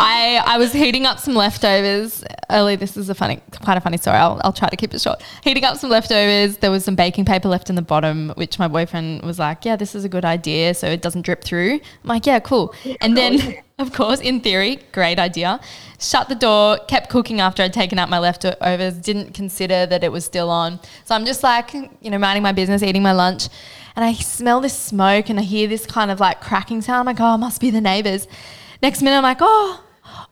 [0.00, 2.22] I I was heating up some leftovers
[2.54, 2.76] early.
[2.76, 4.16] This is a funny, quite a funny story.
[4.16, 5.22] I'll, I'll try to keep it short.
[5.42, 6.56] Heating up some leftovers.
[6.58, 9.76] There was some baking paper left in the bottom, which my boyfriend was like, "Yeah,
[9.76, 13.16] this is a good idea, so it doesn't drip through." I'm like, "Yeah, cool." And
[13.16, 15.60] then, of course, in theory, great idea.
[15.98, 16.78] Shut the door.
[16.88, 18.94] Kept cooking after I'd taken out my leftovers.
[18.94, 20.80] Didn't consider that it was still on.
[21.04, 23.48] So I'm just like, you know, minding my business, eating my lunch
[23.96, 27.00] and I smell this smoke and I hear this kind of like cracking sound.
[27.00, 28.26] I'm like, oh, it must be the neighbors.
[28.82, 29.82] Next minute, I'm like, oh,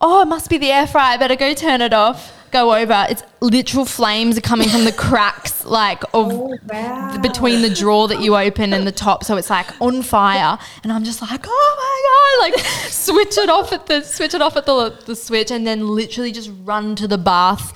[0.01, 1.13] oh, it must be the air fryer.
[1.13, 2.31] I better go turn it off.
[2.51, 3.07] Go over.
[3.09, 7.17] It's literal flames are coming from the cracks, like of Oh, wow.
[7.19, 9.23] between the drawer that you open and the top.
[9.23, 12.61] So it's like on fire, and I'm just like, oh my god!
[12.61, 15.87] Like switch it off at the switch it off at the the switch, and then
[15.87, 17.73] literally just run to the bath,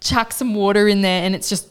[0.00, 1.66] chuck some water in there, and it's just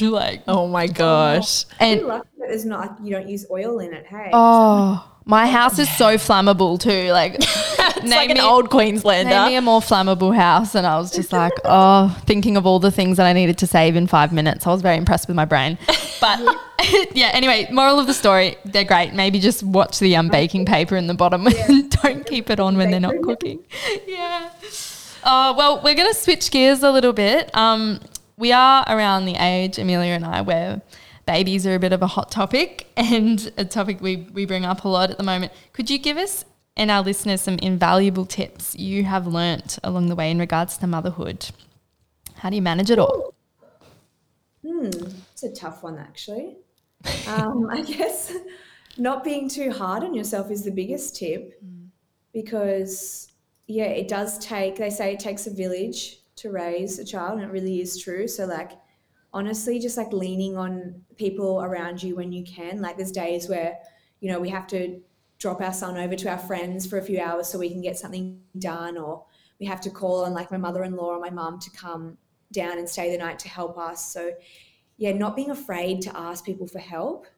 [0.00, 0.92] like Oh my oh.
[0.94, 1.64] gosh.
[1.80, 4.06] and You're lucky that there's not you don't use oil in it.
[4.06, 4.30] Hey.
[4.32, 5.04] oh.
[5.28, 7.12] My house is so flammable too.
[7.12, 7.36] Like,
[7.98, 9.28] It's like an old Queenslander.
[9.28, 10.74] Name me a more flammable house.
[10.74, 13.66] And I was just like, oh, thinking of all the things that I needed to
[13.66, 14.66] save in five minutes.
[14.66, 15.78] I was very impressed with my brain.
[16.20, 16.40] But
[17.12, 19.12] yeah, anyway, moral of the story, they're great.
[19.12, 22.76] Maybe just watch the um, baking paper in the bottom and don't keep it on
[22.76, 23.64] when they're not cooking.
[24.04, 24.50] Yeah.
[25.22, 27.56] Uh, well, we're going to switch gears a little bit.
[27.56, 28.00] Um,
[28.36, 30.82] we are around the age, Amelia and I, where
[31.28, 34.84] babies are a bit of a hot topic and a topic we, we bring up
[34.84, 35.52] a lot at the moment.
[35.74, 40.14] Could you give us and our listeners some invaluable tips you have learnt along the
[40.14, 41.50] way in regards to motherhood?
[42.36, 43.34] How do you manage it all?
[44.66, 44.86] Hmm,
[45.32, 46.56] it's a tough one, actually.
[47.26, 48.32] Um, I guess
[48.96, 51.62] not being too hard on yourself is the biggest tip
[52.32, 53.30] because,
[53.66, 57.42] yeah, it does take, they say it takes a village to raise a child, and
[57.42, 58.26] it really is true.
[58.26, 58.72] So, like,
[59.38, 62.82] honestly, just like leaning on people around you when you can.
[62.82, 63.78] Like, there's days where,
[64.18, 65.00] you know, we have to
[65.38, 67.96] drop our son over to our friends for a few hours so we can get
[67.96, 69.24] something done, or
[69.60, 72.18] we have to call on like my mother in law or my mum to come
[72.50, 74.12] down and stay the night to help us.
[74.12, 74.32] So,
[74.96, 77.28] yeah, not being afraid to ask people for help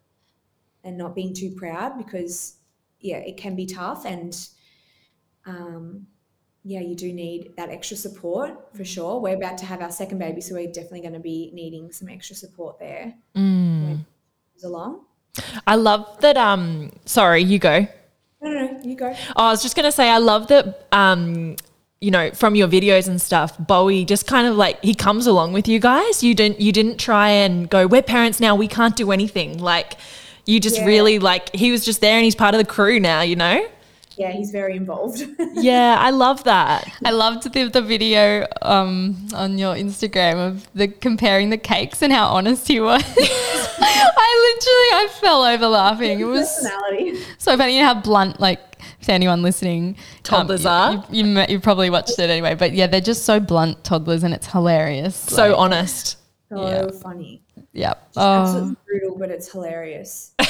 [0.82, 2.56] and not being too proud because,
[3.00, 4.06] yeah, it can be tough.
[4.06, 4.34] And,
[5.44, 6.06] um,
[6.64, 9.18] yeah, you do need that extra support for sure.
[9.20, 12.08] We're about to have our second baby, so we're definitely going to be needing some
[12.08, 13.14] extra support there.
[13.34, 14.04] Comes
[14.64, 15.00] along.
[15.66, 16.36] I love that.
[16.36, 17.86] Um, sorry, you go.
[18.42, 19.14] No, no, no, you go.
[19.36, 20.86] Oh, I was just gonna say, I love that.
[20.92, 21.56] Um,
[22.00, 25.52] you know, from your videos and stuff, Bowie just kind of like he comes along
[25.52, 26.22] with you guys.
[26.22, 27.86] You didn't, you didn't try and go.
[27.86, 28.54] We're parents now.
[28.56, 29.58] We can't do anything.
[29.58, 29.98] Like,
[30.46, 30.86] you just Yeah.
[30.86, 33.20] really like he was just there and he's part of the crew now.
[33.20, 33.66] You know.
[34.16, 35.22] Yeah, he's very involved.
[35.54, 36.90] Yeah, I love that.
[37.04, 42.12] I loved the, the video um, on your Instagram of the comparing the cakes and
[42.12, 43.02] how honest he was.
[43.82, 46.20] I literally I fell over laughing.
[46.20, 47.20] It was Personality.
[47.38, 47.74] so funny.
[47.76, 48.60] You know how blunt, like
[49.02, 51.04] to anyone listening, Toddlers you, are.
[51.10, 54.32] You, you, you probably watched it anyway, but yeah, they're just so blunt toddlers, and
[54.32, 55.16] it's hilarious.
[55.16, 56.16] So Like, honest.
[56.48, 57.00] So Yeah.
[57.02, 57.42] funny.
[57.72, 58.06] yep.
[58.14, 60.32] Just Oh, absolutely brutal, but it's hilarious.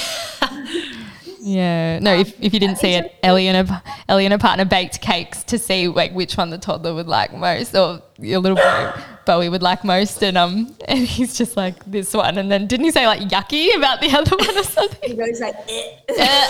[1.40, 1.98] yeah.
[1.98, 5.00] No, if, if you didn't see it, Ellie and her Ellie and her partner baked
[5.00, 8.92] cakes to see like which one the toddler would like most, or your little boy
[9.26, 12.84] Bowie would like most, and um, and he's just like this one, and then didn't
[12.84, 15.10] he say like yucky about the other one or something?
[15.10, 16.46] He goes like, eh.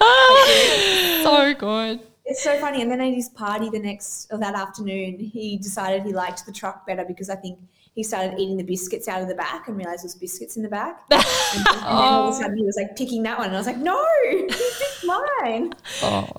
[1.22, 2.00] So good.
[2.24, 2.82] It's so funny.
[2.82, 6.52] And then at his party the next or that afternoon, he decided he liked the
[6.52, 7.58] truck better because I think
[7.94, 10.62] he started eating the biscuits out of the back and realized there was biscuits in
[10.62, 11.02] the back.
[11.10, 11.22] and,
[11.54, 13.66] and then all of a sudden he was like picking that one, and I was
[13.66, 15.04] like, no, he picked
[15.42, 15.72] mine.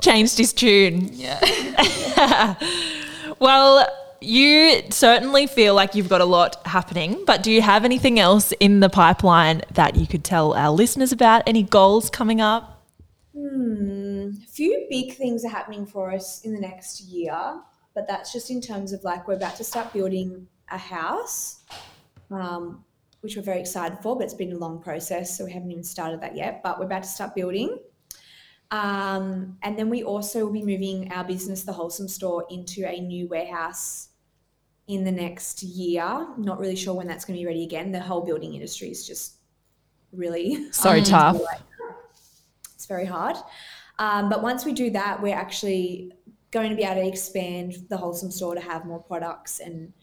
[0.02, 1.10] Changed his tune.
[1.14, 2.56] Yeah.
[3.40, 3.88] Well,
[4.20, 8.52] you certainly feel like you've got a lot happening, but do you have anything else
[8.60, 11.42] in the pipeline that you could tell our listeners about?
[11.48, 12.84] Any goals coming up?
[13.36, 17.34] Hmm, A few big things are happening for us in the next year,
[17.96, 21.62] but that's just in terms of like we're about to start building a house,
[22.30, 22.84] um,
[23.22, 25.84] which we're very excited for, but it's been a long process, so we haven't even
[25.84, 26.62] started that yet.
[26.64, 27.78] But we're about to start building.
[28.72, 33.00] Um, and then we also will be moving our business, the Wholesome Store, into a
[33.02, 34.10] new warehouse
[34.88, 36.28] in the next year.
[36.38, 37.92] Not really sure when that's going to be ready again.
[37.92, 39.36] The whole building industry is just
[40.14, 41.40] really So tough.
[42.74, 43.36] it's very hard.
[44.00, 46.14] Um, but once we do that, we're actually
[46.52, 49.94] going to be able to expand the Wholesome store to have more products and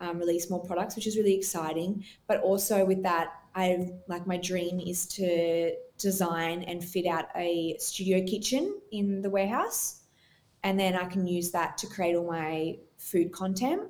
[0.00, 2.04] um, release more products, which is really exciting.
[2.26, 7.76] But also with that, I like my dream is to design and fit out a
[7.78, 10.02] studio kitchen in the warehouse,
[10.62, 13.82] and then I can use that to create all my food content.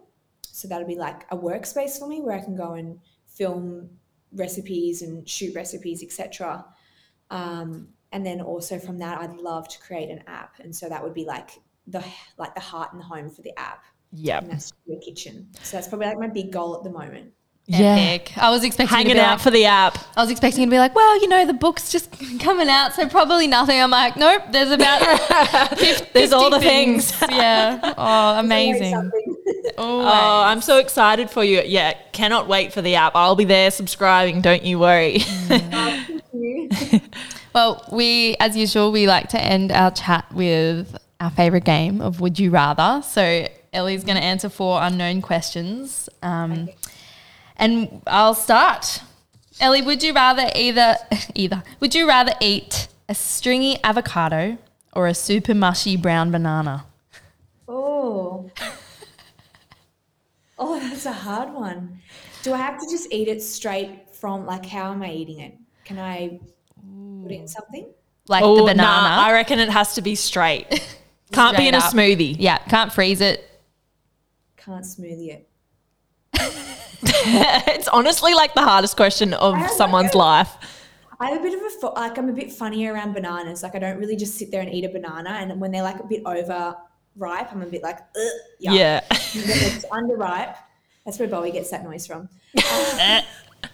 [0.43, 3.91] So that'll be like a workspace for me where I can go and film
[4.33, 6.65] recipes and shoot recipes, etc.
[7.31, 11.03] Um, and then also from that, I'd love to create an app, and so that
[11.03, 12.05] would be like the
[12.39, 14.43] like the heart and the home for the app, Yep.
[14.43, 15.49] and that's your kitchen.
[15.63, 17.33] So that's probably like my big goal at the moment.
[17.73, 18.37] Epic.
[18.37, 19.97] I was expecting to Hanging be out like, for the app.
[20.17, 23.09] I was expecting to be like, well, you know, the book's just coming out, so
[23.09, 23.81] probably nothing.
[23.81, 25.01] I'm like, nope, there's about
[25.79, 27.23] 50, There's all the 50 things.
[27.31, 27.95] yeah.
[27.97, 29.11] Oh, amazing.
[29.79, 31.63] Oh, I'm so excited for you.
[31.65, 33.13] Yeah, cannot wait for the app.
[33.15, 34.41] I'll be there subscribing.
[34.41, 35.21] Don't you worry.
[35.21, 35.63] Thank
[36.33, 36.93] mm.
[36.93, 37.01] you.
[37.53, 42.21] Well, we, as usual, we like to end our chat with our favorite game of
[42.21, 43.03] Would You Rather.
[43.03, 46.09] So Ellie's going to answer four unknown questions.
[46.23, 46.69] Um,
[47.57, 49.03] and I'll start.
[49.61, 50.97] Ellie, would you rather either
[51.35, 54.57] either would you rather eat a stringy avocado
[54.95, 56.85] or a super mushy brown banana?
[57.69, 58.51] Oh.
[60.59, 62.01] oh, that's a hard one.
[62.43, 65.55] Do I have to just eat it straight from like how am I eating it?
[65.85, 66.41] Can I
[67.23, 67.87] put it in something?
[68.29, 69.09] Like Oh, the banana?
[69.09, 70.67] Nah, I reckon it has to be straight.
[71.33, 72.37] Can't be Straight in a smoothie.
[72.41, 73.49] yeah, can't freeze it.
[74.65, 75.49] Can't smoothie it.
[76.33, 80.21] it's honestly like the hardest question of someone's know.
[80.21, 80.57] life.
[81.19, 83.63] I have a bit of a like I'm a bit funny around bananas.
[83.63, 86.01] Like I don't really just sit there and eat a banana, and when they're like
[86.01, 86.77] a bit over
[87.17, 87.99] ripe, I'm a bit like.
[88.59, 89.01] Yeah.
[89.11, 90.57] It's underripe.
[91.05, 92.29] That's where Bowie gets that noise from.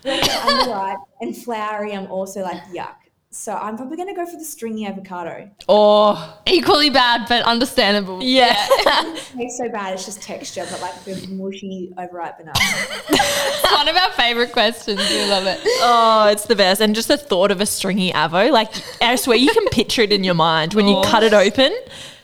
[0.04, 0.18] Um,
[0.48, 2.96] underripe and flowery, I'm also like yuck.
[3.36, 5.50] So I'm probably going to go for the stringy avocado.
[5.68, 8.22] Oh, Equally bad, but understandable.
[8.22, 8.56] yeah.
[8.78, 12.54] It tastes so bad, it's just texture, but like the mushy overripe banana.
[12.58, 14.98] It's one of our favorite questions.
[14.98, 15.60] We love it.
[15.82, 16.80] oh, it's the best.
[16.80, 18.72] And just the thought of a stringy avo, like
[19.02, 21.02] I swear you can picture it in your mind when you oh.
[21.02, 21.72] cut it open.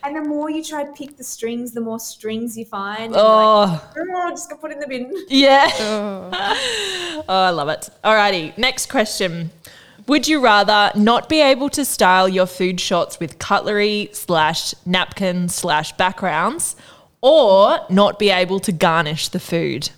[0.03, 3.05] And the more you try to pick the strings, the more strings you find.
[3.05, 5.13] And you're like, Oh, oh, just go put it in the bin.
[5.29, 5.69] yeah.
[5.79, 6.31] Oh,
[7.29, 7.91] oh I love it.
[8.03, 9.51] Alrighty, next question.
[10.07, 15.55] Would you rather not be able to style your food shots with cutlery slash napkins
[15.55, 16.77] slash backgrounds
[17.21, 19.91] or not be able to garnish the food?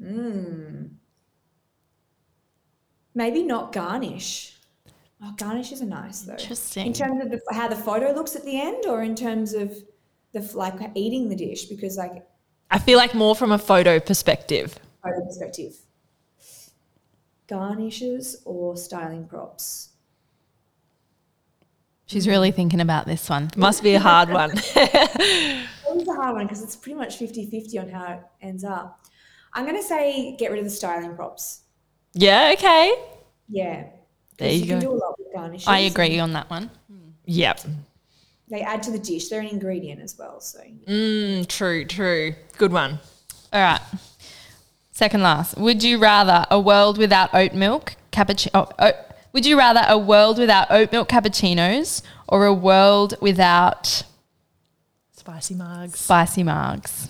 [0.00, 0.86] Hmm.
[3.14, 4.56] Maybe not garnish.
[5.22, 6.32] Oh, garnishes are nice though.
[6.32, 6.86] Interesting.
[6.86, 9.74] In terms of the, how the photo looks at the end, or in terms of
[10.32, 12.26] the like eating the dish, because like
[12.70, 14.78] I feel like more from a photo perspective.
[15.02, 15.76] photo perspective.
[17.46, 19.90] Garnishes or styling props.
[22.06, 23.50] She's really thinking about this one.
[23.56, 24.52] Must be a hard one.
[25.96, 29.00] It's a hard one because it's pretty much 50-50 on how it ends up.
[29.52, 31.60] I'm gonna say get rid of the styling props.
[32.14, 32.92] yeah, okay.
[33.48, 33.84] Yeah.
[34.36, 34.86] There 'Cause you can go.
[34.86, 35.68] do a lot with garnishes.
[35.68, 36.68] I agree on that one.
[37.26, 37.60] Yep.
[38.50, 39.28] They add to the dish.
[39.28, 40.40] They're an ingredient as well.
[40.40, 42.34] So Mm, true, true.
[42.58, 42.98] Good one.
[43.52, 43.80] All right.
[44.94, 45.58] Second last.
[45.58, 48.50] Would you rather a world without oat milk cappuccino?
[48.54, 48.92] Oh, oh,
[49.32, 54.04] would you rather a world without oat milk cappuccinos or a world without
[55.10, 55.96] Spicy margs.
[55.96, 57.08] spicy margs.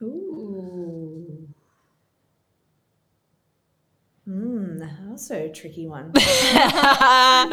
[0.00, 1.48] Ooh.
[4.24, 6.12] Hmm, that's a tricky one.
[6.14, 7.50] I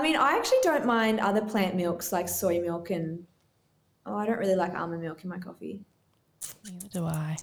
[0.00, 3.26] mean, I actually don't mind other plant milks like soy milk and
[4.06, 5.80] oh, I don't really like almond milk in my coffee.
[6.64, 7.36] Neither do I.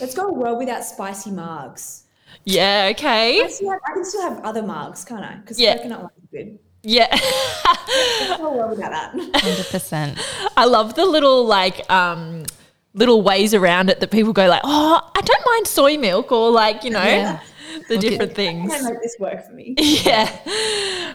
[0.00, 2.02] Let's go a world without spicy margs.
[2.44, 3.40] Yeah, okay.
[3.40, 5.36] I, have, I can still have other margs, can't I?
[5.36, 5.76] Because Yeah.
[5.76, 6.58] coconut one is good.
[6.82, 7.06] Yeah.
[7.10, 9.12] Let's go a world without that.
[9.14, 10.18] 100%.
[10.56, 12.44] I love the little like um
[12.92, 16.50] little ways around it that people go like, "Oh, I don't mind soy milk," or
[16.50, 17.40] like, you know, Yeah.
[17.88, 18.72] the Look at- different Can things.
[18.74, 19.74] I make this work for me?
[19.78, 20.30] Yeah.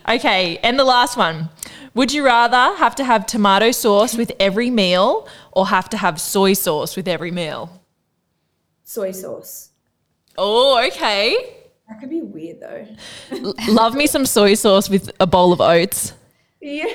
[0.10, 1.50] Okay, and the last one.
[1.96, 6.22] Would you rather have to have tomato sauce with every meal or have to have
[6.22, 7.79] soy sauce with every meal?
[8.90, 9.70] Soy sauce.
[10.36, 11.58] Oh, okay.
[11.88, 12.88] That could be weird though.
[13.68, 16.14] Love me some soy sauce with a bowl of oats.
[16.60, 16.86] Yeah.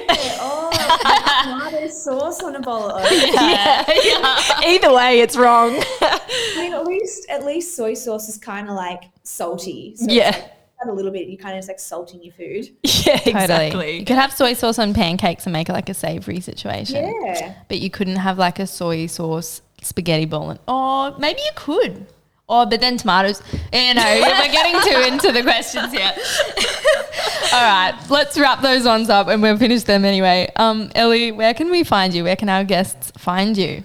[0.41, 0.71] Oh,
[1.45, 3.33] tomato sauce on a bowl of oats.
[3.33, 4.61] Yeah, yeah.
[4.67, 5.77] Either way, it's wrong.
[6.01, 9.95] I mean, at least at least soy sauce is kind of like salty.
[9.95, 10.31] So Yeah.
[10.31, 11.29] Like, a little bit.
[11.29, 12.71] You kind of just like salting your food.
[12.83, 13.31] yeah, Totally.
[13.31, 13.99] exactly.
[14.01, 17.15] You could have soy sauce on pancakes and make it like a savory situation.
[17.25, 17.55] Yeah.
[17.69, 20.51] But you couldn't have like a soy sauce spaghetti bowl.
[20.51, 22.07] And, oh, maybe you could.
[22.49, 23.43] Oh, but then tomatoes.
[23.73, 26.13] You know, we're getting too into the questions here.
[27.53, 30.51] All right, let's wrap those ones up and we'll finish them anyway.
[30.57, 32.25] Um, Ellie, where can we find you?
[32.25, 33.85] Where can our guests find you?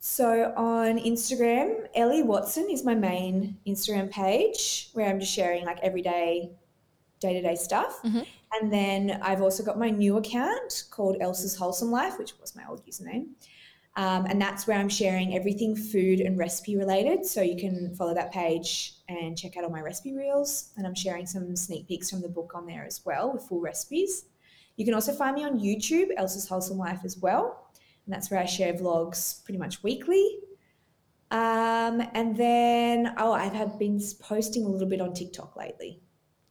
[0.00, 5.78] So on Instagram, Ellie Watson is my main Instagram page where I'm just sharing like
[5.80, 6.50] everyday,
[7.20, 8.00] day to day stuff.
[8.04, 12.64] And then I've also got my new account called Elsa's Wholesome Life, which was my
[12.68, 13.28] old username.
[13.96, 17.26] Um, and that's where I'm sharing everything food and recipe related.
[17.26, 20.70] So you can follow that page and check out all my recipe reels.
[20.76, 23.60] And I'm sharing some sneak peeks from the book on there as well with full
[23.60, 24.24] recipes.
[24.76, 27.68] You can also find me on YouTube, Elsa's Wholesome Life as well.
[28.06, 30.38] And that's where I share vlogs pretty much weekly.
[31.30, 36.00] Um, and then, oh, I've been posting a little bit on TikTok lately.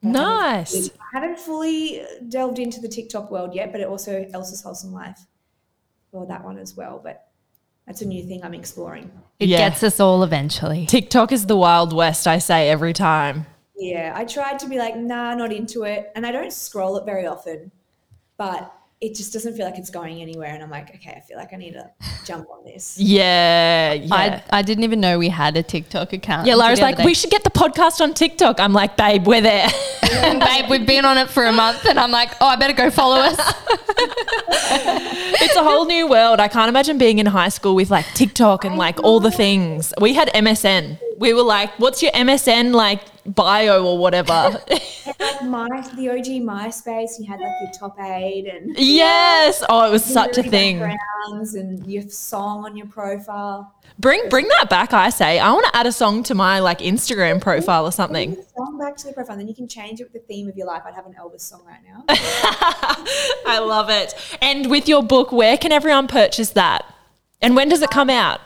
[0.03, 0.89] I haven't Nice.
[0.89, 5.19] I haven't fully delved into the TikTok world yet, but it also Elsa's Wholesome Life
[6.11, 6.99] or that one as well.
[7.03, 7.30] But
[7.91, 9.11] that's a new thing I'm exploring.
[9.37, 9.57] It Yeah.
[9.57, 10.85] gets us all eventually.
[10.85, 13.45] TikTok is the Wild West, I say every time.
[13.75, 16.09] Yeah, I tried to be like, nah, not into it.
[16.15, 17.69] And I don't scroll it very often,
[18.37, 18.71] but
[19.01, 20.53] it just doesn't feel like it's going anywhere.
[20.53, 21.89] And I'm like, okay, I feel like I need to
[22.23, 22.99] jump on this.
[22.99, 24.13] Yeah, yeah.
[24.13, 26.45] I, I didn't even know we had a TikTok account.
[26.45, 28.59] yeah, Lara's like, other we should get the podcast on TikTok.
[28.59, 29.67] I'm like, babe, we're there.
[30.01, 32.91] babe, we've been on it for a month, and I'm like, oh, I better go
[32.91, 33.37] follow us.
[35.41, 36.39] it's a whole new world.
[36.39, 39.93] I can't imagine being in high school with like TikTok and like all the things.
[39.99, 40.99] We had MSN.
[41.22, 44.59] We were like, what's your MSN like bio or whatever?
[45.19, 49.63] Like my, the OG MySpace, you had like your top eight and yes.
[49.69, 50.82] Oh, it was such a thing.
[50.82, 53.76] and your song on your profile.
[53.99, 55.38] Bring bring that back, I say.
[55.38, 58.34] I want to add a song to my like Instagram profile or something.
[58.34, 60.55] Bring song back to the profile, then you can change it with the theme of
[60.55, 60.84] your life.
[60.86, 62.03] I'd have an Elvis song right now.
[63.45, 64.15] I love it.
[64.41, 66.86] And with your book, where can everyone purchase that?
[67.41, 68.39] And when does it come out?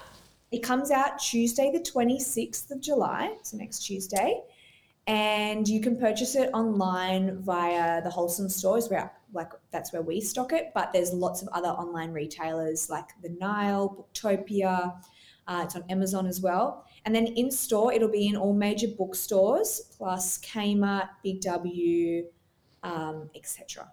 [0.51, 4.41] It comes out Tuesday, the 26th of July, so next Tuesday.
[5.07, 10.19] And you can purchase it online via the Wholesome stores, where like that's where we
[10.21, 10.71] stock it.
[10.73, 14.99] But there's lots of other online retailers like the Nile, Booktopia.
[15.47, 16.85] Uh, it's on Amazon as well.
[17.05, 22.25] And then in store, it'll be in all major bookstores, plus Kmart, Big W,
[22.81, 23.91] um, etc.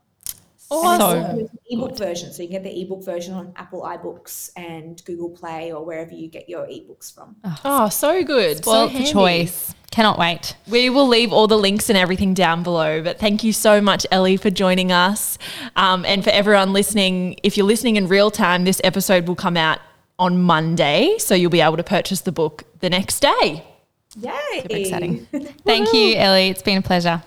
[0.72, 1.24] Awesome.
[1.24, 5.04] And it's ebook version, so you can get the ebook version on Apple iBooks and
[5.04, 7.36] Google Play or wherever you get your ebooks from.
[7.64, 8.64] Oh, so good.
[8.64, 9.74] Well, so choice.
[9.90, 10.56] Cannot wait.
[10.68, 13.02] We will leave all the links and everything down below.
[13.02, 15.36] But thank you so much, Ellie, for joining us.
[15.76, 19.58] Um, and for everyone listening, if you're listening in real time, this episode will come
[19.58, 19.80] out
[20.18, 21.16] on Monday.
[21.18, 23.66] So you'll be able to purchase the book the next day.
[24.18, 24.32] Yay!
[24.62, 25.26] Super exciting.
[25.64, 26.48] Thank you, Ellie.
[26.48, 27.22] It's been a pleasure.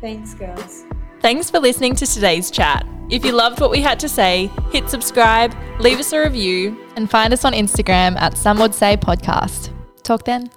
[0.00, 0.84] Thanks, girls.
[1.22, 2.84] Thanks for listening to today's chat.
[3.08, 7.08] If you loved what we had to say, hit subscribe, leave us a review, And
[7.08, 9.70] find us on Instagram at Some Would Say Podcast.
[10.02, 10.50] Talk then.